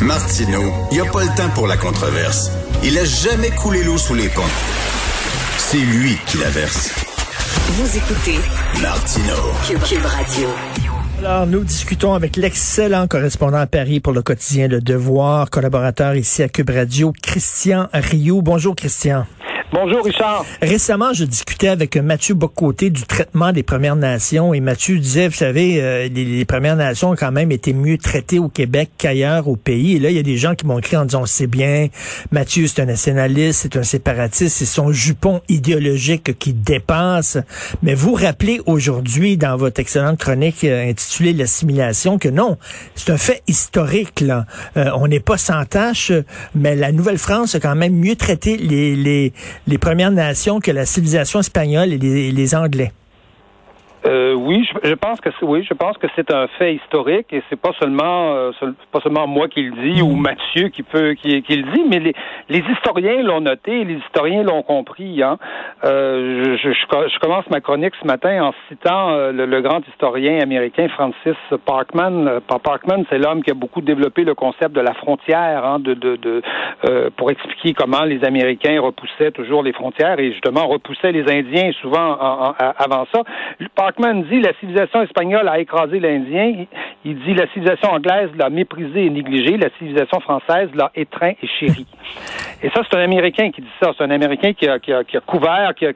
[0.00, 2.50] Martino, il n'y a pas le temps pour la controverse.
[2.84, 4.42] Il a jamais coulé l'eau sous les ponts.
[5.58, 6.90] C'est lui qui la verse.
[7.70, 8.38] Vous écoutez
[8.80, 9.34] Martino.
[9.66, 10.48] Cube, Radio.
[11.18, 16.42] Alors, nous discutons avec l'excellent correspondant à Paris pour le quotidien Le Devoir, collaborateur ici
[16.42, 18.42] à Cube Radio, Christian Rioux.
[18.42, 19.26] Bonjour, Christian.
[19.72, 20.44] Bonjour Richard.
[20.62, 25.34] Récemment, je discutais avec Mathieu Bocoté du traitement des Premières Nations et Mathieu disait, vous
[25.34, 29.56] savez, euh, les, Premières Nations ont quand même été mieux traitées au Québec qu'ailleurs au
[29.56, 29.96] pays.
[29.96, 31.88] Et là, il y a des gens qui m'ont écrit en disant, c'est bien,
[32.30, 37.36] Mathieu, c'est un nationaliste, c'est un séparatiste, c'est son jupon idéologique qui dépasse.
[37.82, 42.56] Mais vous rappelez aujourd'hui, dans votre excellente chronique euh, intitulée L'assimilation, que non,
[42.94, 44.20] c'est un fait historique.
[44.20, 44.46] Là.
[44.76, 46.12] Euh, on n'est pas sans tâche,
[46.54, 49.32] mais la Nouvelle-France a quand même mieux traité les, les
[49.66, 52.92] les Premières Nations que la civilisation espagnole et les Anglais.
[54.06, 57.60] Euh, oui, je, pense que oui, je pense que c'est un fait historique et c'est
[57.60, 58.50] pas seulement euh,
[58.92, 61.98] pas seulement moi qui le dis ou Mathieu qui peut qui, qui le dit, mais
[61.98, 62.14] les,
[62.48, 65.22] les historiens l'ont noté, les historiens l'ont compris.
[65.22, 65.38] Hein.
[65.84, 70.88] Euh, je, je, commence ma chronique ce matin en citant euh, le, grand historien américain
[70.88, 72.40] Francis Parkman.
[72.62, 76.16] Parkman, c'est l'homme qui a beaucoup développé le concept de la frontière, hein, de, de,
[76.16, 76.42] de
[77.16, 82.16] pour expliquer comment les Américains repoussaient toujours les frontières et justement repoussaient les Indiens souvent
[82.78, 83.22] avant ça.
[83.96, 86.66] Parkman dit la civilisation espagnole a écrasé l'Indien.
[87.04, 89.56] Il dit la civilisation anglaise l'a méprisé et négligé.
[89.56, 91.86] La civilisation française l'a étreint et chéri.
[92.62, 93.92] Et ça, c'est un Américain qui dit ça.
[93.96, 94.78] C'est un Américain qui a,
[95.20, 95.94] couvert, qui a,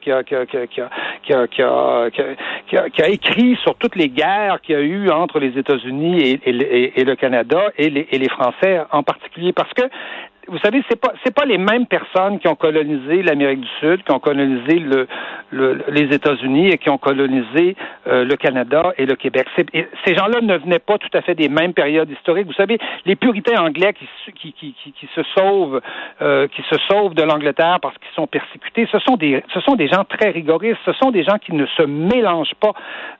[3.09, 7.71] écrit sur toutes les guerres qu'il y a eu entre les États-Unis et, le Canada
[7.77, 9.53] et les, et les Français en particulier.
[9.53, 9.83] Parce que
[10.51, 14.03] vous savez, c'est pas c'est pas les mêmes personnes qui ont colonisé l'Amérique du Sud,
[14.03, 15.07] qui ont colonisé le,
[15.87, 19.47] les États-Unis et qui ont colonisé euh, le Canada et le Québec.
[20.05, 22.47] Ces gens-là ne venaient pas tout à fait des mêmes périodes historiques.
[22.47, 25.79] Vous savez, les puritains anglais qui qui, qui, qui, se sauvent
[26.21, 29.75] euh, qui se sauvent de l'Angleterre parce qu'ils sont persécutés, ce sont des ce sont
[29.75, 30.79] des gens très rigoristes.
[30.85, 32.73] Ce sont des gens qui ne se mélangent pas.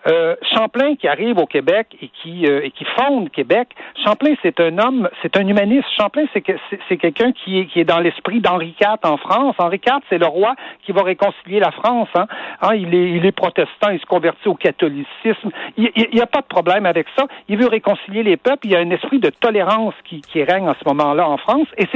[0.08, 3.69] Euh, Champlain qui arrive au Québec et qui et qui fonde Québec.
[4.06, 5.88] Champlain, c'est un homme, c'est un humaniste.
[5.98, 6.44] Champlain, c'est
[6.90, 9.56] c'est quelqu'un qui est, qui est dans l'esprit d'Henri IV en France.
[9.59, 12.09] Henri IV, c'est le roi qui va réconcilier la France.
[12.16, 12.26] Hein.
[12.62, 15.52] hein il, est, il est protestant, il se convertit au catholicisme.
[15.78, 17.26] Il n'y a pas de problème avec ça.
[17.48, 18.66] Il veut réconcilier les peuples.
[18.66, 21.68] Il y a un esprit de tolérance qui, qui règne en ce moment-là en France.
[21.78, 21.88] Et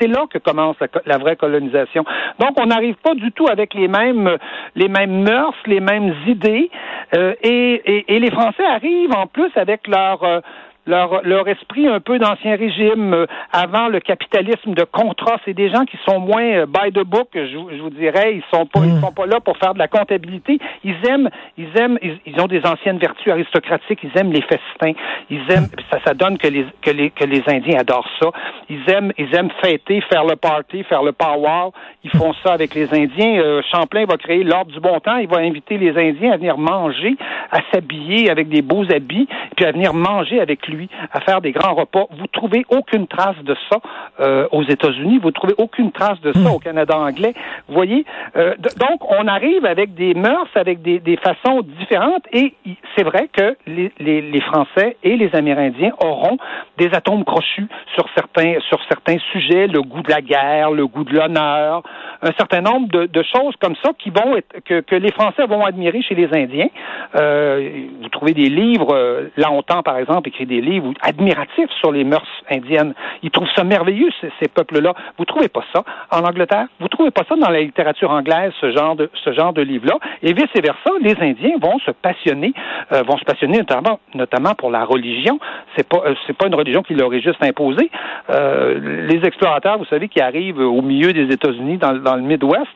[0.00, 0.76] c'est là que commence
[1.06, 2.04] la, vraie colonisation.
[2.38, 4.36] Donc, on n'arrive pas du tout avec les mêmes,
[4.74, 6.70] les mêmes mœurs, les mêmes idées.
[7.14, 10.22] Euh, et, et, et, les Français arrivent en plus avec leur...
[10.22, 10.40] Euh,
[10.86, 15.36] leur, leur esprit un peu d'ancien régime, euh, avant le capitalisme de contrat.
[15.44, 18.34] C'est des gens qui sont moins euh, by the book, je, je, vous dirais.
[18.34, 19.00] Ils sont pas, ils mm.
[19.00, 20.58] sont pas là pour faire de la comptabilité.
[20.82, 24.00] Ils aiment, ils aiment, ils, ont des anciennes vertus aristocratiques.
[24.02, 24.98] Ils aiment les festins.
[25.30, 28.30] Ils aiment, ça, ça donne que les, que les, que les Indiens adorent ça.
[28.68, 31.70] Ils aiment, ils aiment fêter, faire le party, faire le power.
[32.02, 33.40] Ils font ça avec les Indiens.
[33.40, 35.18] Euh, Champlain va créer l'ordre du bon temps.
[35.18, 37.16] Il va inviter les Indiens à venir manger,
[37.52, 41.40] à s'habiller avec des beaux habits, puis à venir manger avec lui lui à faire
[41.40, 42.06] des grands repas.
[42.18, 43.78] Vous trouvez aucune trace de ça
[44.20, 45.18] euh, aux États-Unis.
[45.22, 46.54] Vous trouvez aucune trace de ça hmm.
[46.54, 47.34] au Canada anglais.
[47.68, 48.04] Vous voyez.
[48.36, 52.54] Euh, donc, on arrive avec des mœurs, avec des, des façons différentes, et
[52.96, 56.36] c'est vrai que les, les, les, Français et les Amérindiens auront
[56.78, 61.04] des atomes crochus sur certains sur certains sujets, le goût de la guerre, le goût
[61.04, 61.82] de l'honneur,
[62.22, 65.46] un certain nombre de, de, choses comme ça qui vont être, que, que les Français
[65.46, 66.68] vont admirer chez les Indiens.
[67.14, 72.26] Euh, vous trouvez des livres, longtemps par exemple, écrit des livres admiratifs sur les mœurs
[72.50, 72.94] indiennes.
[73.22, 74.94] Ils trouvent ça merveilleux, ces, peuples-là.
[75.18, 76.66] Vous trouvez pas ça en Angleterre?
[76.80, 79.98] Vous trouvez pas ça dans la littérature anglaise, ce genre de, ce genre de livre-là?
[80.22, 82.52] Et vice-versa, les Indiens vont se passionner,
[82.92, 85.38] euh, vont se passionner notamment, notamment pour la religion.
[85.76, 87.90] C'est pas, euh, c'est pas une religion qui leur est juste imposée.
[88.30, 92.70] Euh, les explorateurs, vous savez, qui arrivent au milieu des États-Unis, dans, dans le Midwest,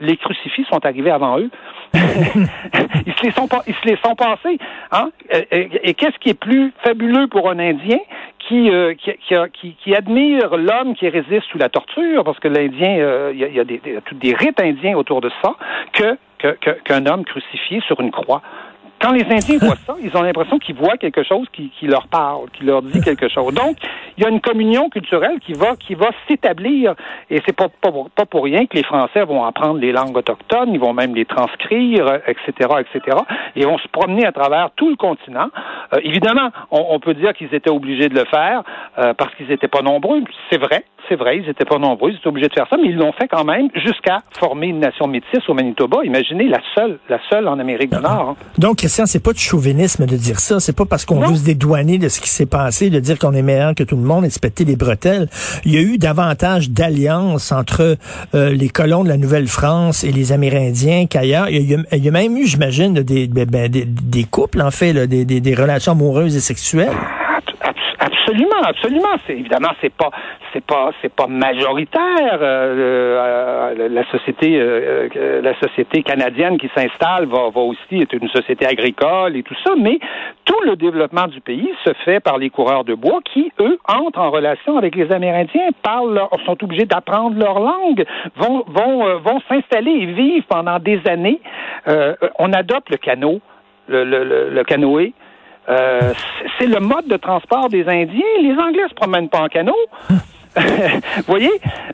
[0.00, 1.50] les crucifix sont arrivés avant eux.
[3.06, 4.58] ils se les sont pas, ils se les sont passés.
[4.92, 5.10] Hein?
[5.50, 7.98] Et, qu'est-ce qui est plus fabuleux pour un Indien
[8.48, 13.40] qui, euh, qui, admire l'homme qui résiste sous la torture, parce que l'Indien, euh, il
[13.40, 15.56] y, a, des, rites indiens autour de ça,
[16.84, 18.42] qu'un homme crucifié sur une croix.
[19.00, 22.08] Quand les Indiens voient ça, ils ont l'impression qu'ils voient quelque chose qui, qui, leur
[22.08, 23.54] parle, qui leur dit quelque chose.
[23.54, 23.76] Donc,
[24.16, 26.94] il y a une communion culturelle qui va qui va s'établir,
[27.30, 30.70] et c'est pas, pas, pas pour rien que les Français vont apprendre les langues autochtones,
[30.72, 33.16] ils vont même les transcrire, etc., etc.,
[33.54, 35.48] et vont se promener à travers tout le continent.
[35.94, 38.62] Euh, évidemment, on, on, peut dire qu'ils étaient obligés de le faire
[38.98, 40.22] euh, parce qu'ils n'étaient pas nombreux.
[40.50, 42.88] C'est vrai, c'est vrai, ils n'étaient pas nombreux, ils étaient obligés de faire ça, mais
[42.88, 46.04] ils l'ont fait quand même jusqu'à former une nation métisse au Manitoba.
[46.04, 48.30] Imaginez la seule, la seule en Amérique du Nord.
[48.30, 48.36] Hein.
[48.58, 50.60] Donc, Christian, c'est pas de chauvinisme de dire ça.
[50.60, 53.34] C'est pas parce qu'on veut se dédouaner de ce qui s'est passé, de dire qu'on
[53.34, 55.28] est meilleur que tout le monde et de se péter les bretelles.
[55.66, 57.98] Il y a eu davantage d'alliances entre
[58.34, 61.50] euh, les colons de la Nouvelle-France et les Amérindiens qu'ailleurs.
[61.50, 64.94] Il, il, y a même eu, j'imagine, des, ben, ben des, des, couples, en fait,
[64.94, 66.96] là, des, des, des relations amoureuses et sexuelles.
[68.28, 69.14] Absolument, absolument.
[69.30, 70.10] Évidemment c'est pas
[70.52, 72.38] c'est pas c'est pas majoritaire.
[72.42, 78.66] Euh, euh, la société euh, la société canadienne qui s'installe va, aussi être une société
[78.66, 79.98] agricole et tout ça, mais
[80.44, 84.20] tout le développement du pays se fait par les coureurs de bois qui eux entrent
[84.20, 88.04] en relation avec les Amérindiens, parlent, sont obligés d'apprendre leur langue,
[88.36, 91.40] vont vont vont s'installer et vivre pendant des années.
[92.38, 93.40] on adopte le canot,
[93.88, 94.04] le,
[94.50, 95.14] le canoë.
[95.68, 96.12] Euh,
[96.58, 98.22] c'est le mode de transport des Indiens.
[98.40, 99.74] Les Anglais se promènent pas en canot.
[101.16, 101.50] Vous voyez?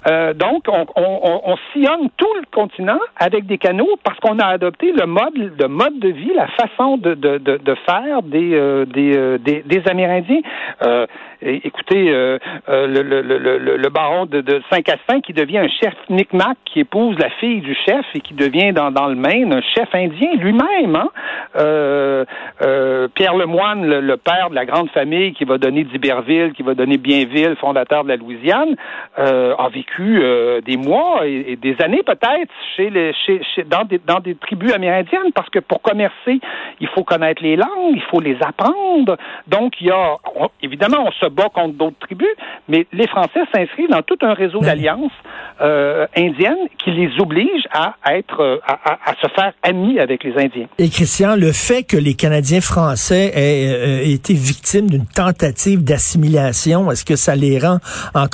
[0.07, 4.47] Euh, donc, on, on, on, sillonne tout le continent avec des canaux parce qu'on a
[4.47, 8.85] adopté le mode, le mode de vie, la façon de, de, de, faire des, euh,
[8.85, 10.41] des, des, des, Amérindiens.
[11.43, 12.11] écoutez,
[12.69, 17.31] le, baron de, de 5 à 5 qui devient un chef Micmac qui épouse la
[17.31, 20.97] fille du chef et qui devient dans, dans le Maine un chef indien lui-même.
[20.97, 21.11] Hein?
[23.15, 26.99] Pierre Lemoine, le, père de la grande famille qui va donner d'Iberville, qui va donner
[26.99, 28.54] Bienville, fondateur de la Louisiane,
[29.19, 34.01] euh, a vécu euh, des mois et, des années peut-être chez les, chez, dans, des,
[34.05, 36.41] dans des tribus amérindiennes parce que pour commercer,
[36.81, 39.17] il faut connaître les langues, il faut les apprendre.
[39.47, 40.17] Donc, il y a,
[40.63, 42.35] évidemment, on se bat contre d'autres tribus,
[42.69, 45.13] mais les Français s'inscrivent dans tout un réseau d'alliances
[45.61, 50.67] euh, indiennes qui les oblige à être, à, à, se faire amis avec les Indiens.
[50.79, 57.05] Et Christian, le fait que les Canadiens français aient été victimes d'une tentative d'assimilation, est-ce
[57.05, 57.79] que ça les rend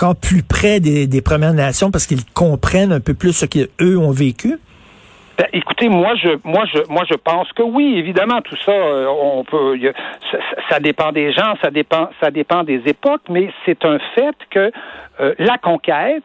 [0.01, 4.11] encore plus près des, Premières Nations parce qu'ils comprennent un peu plus ce qu'eux ont
[4.11, 4.59] vécu?
[5.37, 9.07] Ben, écoutez, moi je, moi je, moi je pense que oui, évidemment, tout ça, euh,
[9.09, 9.79] on peut,
[10.71, 14.73] ça, dépend des gens, ça dépend, ça dépend des époques, mais c'est un fait que
[15.21, 16.25] euh, la conquête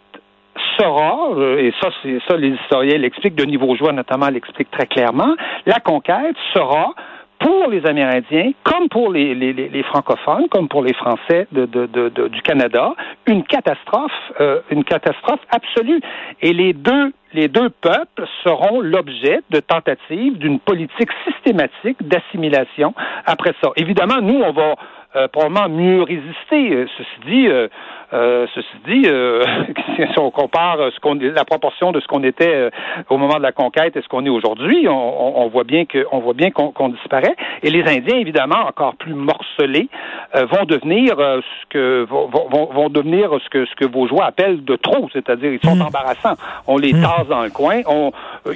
[0.78, 1.89] sera, euh, et ça,
[2.28, 5.36] ça, les historiens l'expliquent, de niveau joie notamment l'expliquent très clairement,
[5.66, 6.94] la conquête sera
[7.39, 12.93] pour les Amérindiens, comme pour les, francophones, comme pour les Français de, du Canada,
[13.27, 16.01] une catastrophe, euh, une catastrophe absolue.
[16.41, 22.93] Et les deux, les deux peuples seront l'objet de tentatives d'une politique systématique d'assimilation
[23.25, 23.71] après ça.
[23.75, 24.75] Évidemment, nous, on va
[25.15, 26.73] euh, probablement mieux résister.
[26.73, 27.67] Euh, ceci dit, euh,
[28.13, 29.06] euh, ceci dit,
[30.13, 32.69] si on compare ce qu'on, la proportion de ce qu'on était
[33.09, 36.06] au moment de la conquête et ce qu'on est aujourd'hui, on, on, voit bien que,
[36.12, 37.35] on voit bien qu'on, qu'on disparaît.
[37.63, 39.89] Et les Indiens, évidemment, encore plus morcelés,
[40.33, 44.63] vont devenir ce que vont, vont, vont, devenir ce que ce que vos joies appellent
[44.63, 45.81] de trop, c'est-à-dire ils sont mmh.
[45.81, 46.35] embarrassants.
[46.68, 47.01] On les mmh.
[47.01, 48.11] tasse dans le coin, on,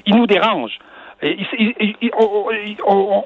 [0.06, 0.80] ils nous dérangent.
[1.22, 2.10] Il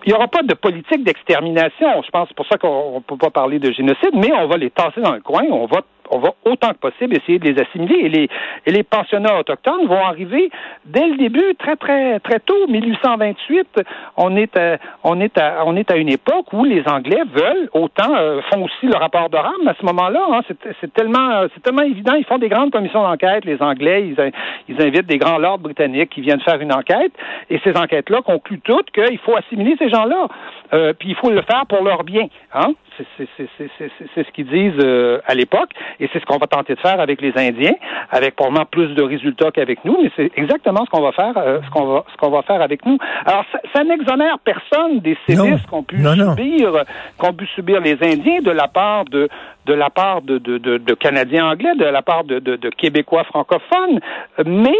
[0.07, 2.01] n'y aura pas de politique d'extermination.
[2.03, 4.57] Je pense c'est pour ça qu'on ne peut pas parler de génocide, mais on va
[4.57, 5.81] les tasser dans le coin, on va
[6.13, 7.95] on va autant que possible essayer de les assimiler.
[8.05, 8.29] Et les,
[8.65, 10.49] et pensionnats autochtones vont arriver
[10.85, 13.81] dès le début, très, très, très tôt, 1828.
[14.17, 17.69] On est à, on est à, on est à une époque où les Anglais veulent,
[17.73, 20.25] autant, euh, font aussi le rapport de rame à ce moment-là.
[20.31, 20.41] Hein.
[20.79, 22.13] C'est tellement, euh, tellement évident.
[22.13, 24.07] Ils font des grandes commissions d'enquête, les Anglais.
[24.07, 24.31] Ils,
[24.69, 27.11] ils invitent des grands lords britanniques qui viennent faire une enquête.
[27.49, 30.27] Et ces enquêtes-là concluent toutes qu'il faut assimiler ces gens-là.
[30.73, 32.27] Euh, puis il faut le faire pour leur bien.
[32.53, 32.73] Hein?
[32.97, 36.99] C'est ce qu'ils disent euh, à l'époque, et c'est ce qu'on va tenter de faire
[36.99, 37.75] avec les Indiens,
[38.11, 41.59] avec probablement plus de résultats qu'avec nous, mais c'est exactement ce qu'on va faire, euh,
[41.65, 42.97] ce qu'on va, ce qu'on va faire avec nous.
[43.25, 46.83] Alors, ça, ça n'exonère personne des sévices qu'ont pu subir,
[47.17, 49.29] qu'ont pu subir les Indiens de la part de
[49.65, 52.69] de la part de, de, de, de Canadiens anglais, de la part de, de, de
[52.69, 53.99] Québécois francophones,
[54.45, 54.75] mais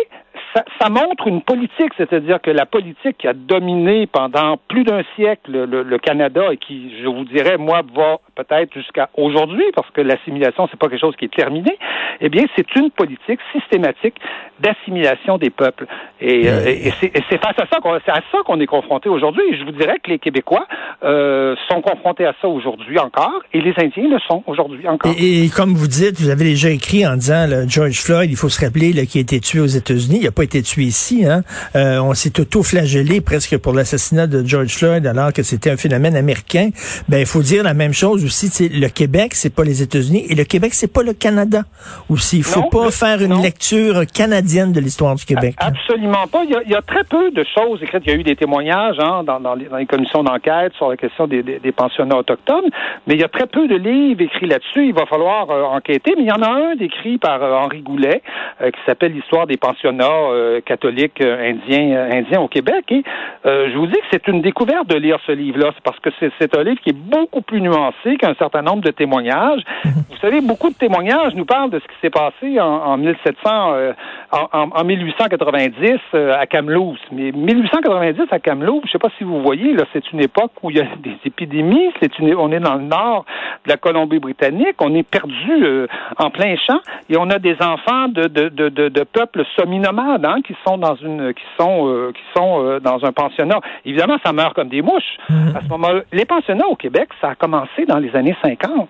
[0.53, 5.51] ça, montre une politique, c'est-à-dire que la politique qui a dominé pendant plus d'un siècle
[5.51, 10.67] le, Canada et qui, je vous dirais, moi, va peut-être jusqu'à aujourd'hui, parce que l'assimilation,
[10.69, 11.77] c'est pas quelque chose qui est terminé,
[12.21, 14.15] eh bien, c'est une politique systématique
[14.59, 15.85] d'assimilation des peuples.
[16.21, 19.43] Et, euh, c'est face à ça qu'on, à ça qu'on est confronté aujourd'hui.
[19.51, 20.65] Et je vous dirais que les Québécois
[21.03, 25.13] euh, sont confrontés à ça aujourd'hui encore, et les Indiens le sont aujourd'hui encore.
[25.17, 28.63] Et, comme vous dites, vous avez déjà écrit en disant, George Floyd, il faut se
[28.63, 30.19] rappeler, qu'il a été tué aux États-Unis.
[30.21, 31.25] Il a pas été tué ici.
[31.25, 31.41] Hein?
[31.75, 36.15] Euh, on s'est auto-flagellé presque pour l'assassinat de George Floyd alors que c'était un phénomène
[36.15, 36.69] américain.
[37.07, 38.49] Ben il faut dire la même chose aussi.
[38.69, 41.63] Le Québec, c'est pas les États-Unis et le Québec, c'est pas le Canada
[42.09, 42.37] aussi.
[42.37, 45.55] Il faut pas faire une lecture canadienne de l'histoire du Québec.
[45.57, 46.43] Absolument pas.
[46.43, 48.03] Il y, a, très peu de choses écrites.
[48.05, 51.43] Il y a eu des témoignages hein, dans, les, commissions d'enquête sur la question des,
[51.75, 52.69] pensionnats autochtones,
[53.07, 54.87] mais il y a très peu de livres écrits là-dessus.
[54.87, 56.13] Il va falloir euh, enquêter.
[56.17, 58.21] Mais il y en a un décrit par euh, Henri Goulet
[58.61, 62.85] qui s'appelle L'histoire des pensionnats euh, catholique euh, indien, euh, indien au Québec.
[62.89, 63.03] Et
[63.45, 66.09] je vous dis que c'est une découverte de lire ce livre-là, c'est parce que
[66.39, 69.61] c'est un livre qui est beaucoup plus nuancé qu'un certain nombre de témoignages.
[69.83, 73.93] Vous savez, beaucoup de témoignages nous parlent de ce qui s'est passé en, en 1700,
[74.31, 76.99] en, en, 1890 à Kamloops.
[77.11, 80.69] Mais 1890 à Kamloops, je sais pas si vous voyez, là, c'est une époque où
[80.69, 81.91] il y a des épidémies.
[82.01, 83.25] C'est une, on est dans le nord
[83.65, 84.75] de la Colombie-Britannique.
[84.79, 85.87] On est perdu
[86.17, 90.41] en plein champ et on a des enfants de, de, de, de, peuples semi-nomades hein,
[90.45, 93.59] qui sont dans une qui sont euh, qui sont euh, dans un pensionnat.
[93.85, 95.17] Évidemment, ça meurt comme des mouches.
[95.29, 95.55] Mhm.
[95.55, 98.87] À ce moment-là, les pensionnats au Québec, ça a commencé dans les années 50.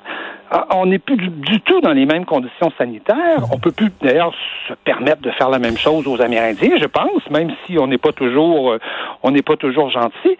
[0.51, 3.43] Ah, on n'est plus du, tout dans les mêmes conditions sanitaires.
[3.51, 4.33] On peut plus d'ailleurs
[4.67, 7.97] se permettre de faire la même chose aux Amérindiens, je pense, même si on n'est
[7.97, 8.79] pas toujours euh,
[9.23, 10.37] on n'est pas toujours gentil.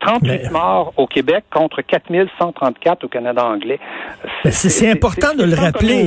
[0.00, 3.78] 38 morts au Québec contre 4134 au Canada anglais.
[4.50, 6.04] C'est important de le rappeler.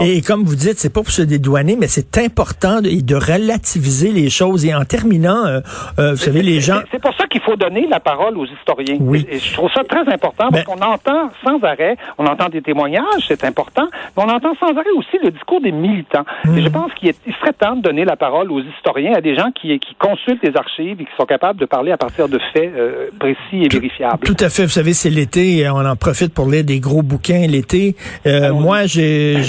[0.00, 4.12] et comme vous dites, c'est pas pour se dédouaner, mais c'est important de, de, relativiser
[4.12, 4.64] les choses.
[4.64, 5.60] Et en terminant, euh,
[5.98, 6.80] euh, vous savez, les gens...
[6.90, 8.96] C'est pour ça qu'il faut donner la parole aux historiens.
[9.00, 9.26] Oui.
[9.30, 13.24] Et, je trouve ça très important parce qu'on entend sans arrêt, on entend des témoignages,
[13.26, 16.24] c'est important, mais on entend sans arrêt aussi le discours des militants.
[16.56, 16.72] Et je hmm.
[16.72, 19.94] pense qu'il serait temps de donner la parole aux historiens, à des gens qui, qui
[19.94, 23.64] consultent les archives et qui sont capables de parler à partir de faits euh, précis
[23.64, 23.68] et.
[23.68, 24.64] Tout à fait.
[24.64, 25.66] Vous savez, c'est l'été.
[25.68, 27.96] On en profite pour lire des gros bouquins l'été.
[28.26, 29.40] Euh, moi, j'ai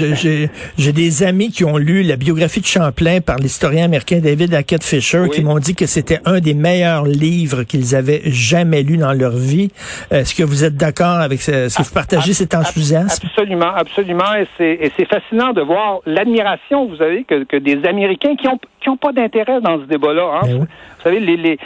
[0.77, 5.23] des amis qui ont lu la biographie de Champlain par l'historien américain David Hackett Fisher,
[5.33, 9.35] qui m'ont dit que c'était un des meilleurs livres qu'ils avaient jamais lu dans leur
[9.35, 9.71] vie.
[10.11, 13.25] Est-ce que vous êtes d'accord avec ce, est-ce que vous partagez cet enthousiasme?
[13.27, 14.35] Absolument, absolument.
[14.59, 18.89] Et c'est fascinant de voir l'admiration, vous savez, que, que des Américains qui ont qui
[18.89, 20.27] n'ont pas d'intérêt dans ce débat-là.
[20.35, 20.47] Hein.
[20.47, 21.57] Ben vous savez, les, les,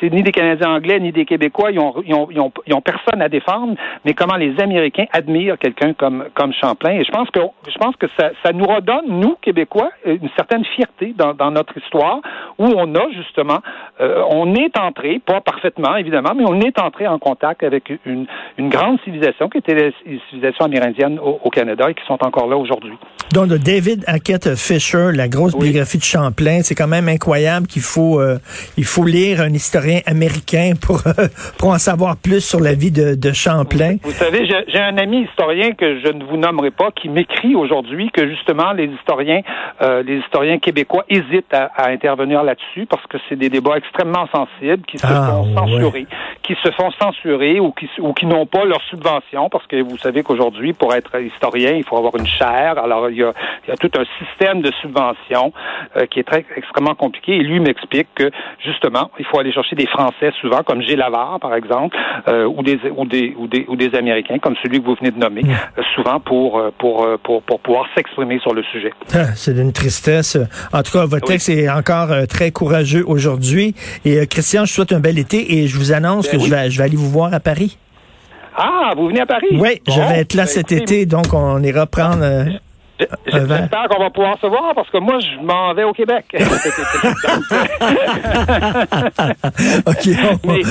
[0.00, 2.74] c'est ni des Canadiens anglais ni des Québécois, ils ont, ils, ont, ils, ont, ils
[2.74, 3.74] ont personne à défendre,
[4.04, 6.92] mais comment les Américains admirent quelqu'un comme, comme Champlain.
[6.92, 10.64] Et je pense que, je pense que ça, ça nous redonne, nous, Québécois, une certaine
[10.64, 12.20] fierté dans, dans notre histoire,
[12.58, 13.60] où on a justement,
[14.00, 18.26] euh, on est entré, pas parfaitement évidemment, mais on est entré en contact avec une,
[18.58, 19.90] une grande civilisation qui était la
[20.28, 22.94] civilisation amérindienne au, au Canada et qui sont encore là aujourd'hui.
[23.32, 27.82] Donc, de David Hackett Fisher, la grosse biographie de Champlain, c'est quand même incroyable qu'il
[27.82, 28.38] faut, euh,
[28.76, 31.28] il faut lire un historien américain pour, euh,
[31.58, 33.96] pour en savoir plus sur la vie de, de Champlain.
[34.02, 38.10] Vous, savez, j'ai un ami historien que je ne vous nommerai pas qui m'écrit aujourd'hui
[38.10, 39.42] que justement les historiens,
[39.82, 44.26] euh, les historiens québécois hésitent à, à intervenir là-dessus parce que c'est des débats extrêmement
[44.32, 46.06] sensibles qui se ah, font censurer,
[46.42, 49.98] qui se font censurer ou qui, ou qui n'ont pas leur subvention parce que vous
[49.98, 52.78] savez qu'aujourd'hui, pour être historien, il faut avoir une chaire.
[52.78, 53.32] Alors, il y a,
[53.64, 55.52] il y a tout un système de subventions
[55.96, 57.36] euh, qui est très extrêmement compliqué.
[57.36, 58.30] Et lui m'explique que
[58.64, 61.96] justement, il faut aller chercher des Français souvent, comme Gilles Lavard, par exemple,
[62.28, 65.10] euh, ou, des, ou, des, ou, des, ou des Américains, comme celui que vous venez
[65.10, 65.50] de nommer, mm.
[65.50, 68.92] euh, souvent pour, pour, pour, pour pouvoir s'exprimer sur le sujet.
[69.14, 70.36] Ah, c'est d'une tristesse.
[70.72, 73.74] En tout cas, votre texte est encore très courageux aujourd'hui.
[74.04, 76.70] Et Christian, je souhaite un bel été et je vous annonce ben que je, vais,
[76.70, 77.78] je vais aller vous voir à Paris.
[78.56, 79.48] Ah, vous venez à Paris?
[79.52, 82.44] Oui, je vais être là ben, cet été, donc on ira prendre
[83.26, 86.24] J'espère qu'on va pouvoir se voir parce que moi, je m'en vais au Québec.
[89.86, 90.08] OK.
[90.44, 90.62] Mais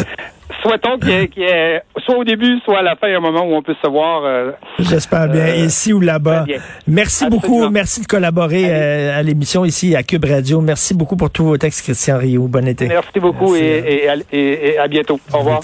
[0.62, 3.62] souhaitons qu'il y, ait, soit au début, soit à la fin, un moment où on
[3.62, 4.24] peut se voir.
[4.26, 6.46] Euh, J'espère bien, euh, ici ou là-bas.
[6.88, 7.70] Merci beaucoup.
[7.70, 10.62] Merci de collaborer euh, à, l'émission ici à Cube Radio.
[10.62, 12.48] Merci beaucoup pour tous vos textes, Christian Rio.
[12.48, 12.88] Bon été.
[12.88, 15.20] Merci beaucoup Et, et, à bientôt.
[15.34, 15.62] Au revoir.